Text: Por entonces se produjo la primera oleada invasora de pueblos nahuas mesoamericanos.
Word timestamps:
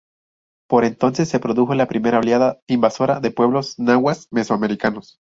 Por 0.67 0.83
entonces 0.83 1.29
se 1.29 1.39
produjo 1.39 1.75
la 1.75 1.85
primera 1.87 2.17
oleada 2.17 2.57
invasora 2.67 3.19
de 3.19 3.29
pueblos 3.29 3.77
nahuas 3.77 4.27
mesoamericanos. 4.31 5.19